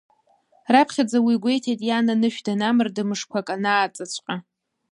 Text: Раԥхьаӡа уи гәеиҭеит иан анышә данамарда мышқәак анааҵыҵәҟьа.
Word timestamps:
Раԥхьаӡа 0.73 1.17
уи 1.25 1.35
гәеиҭеит 1.43 1.81
иан 1.87 2.07
анышә 2.13 2.39
данамарда 2.45 3.03
мышқәак 3.09 3.47
анааҵыҵәҟьа. 3.55 4.35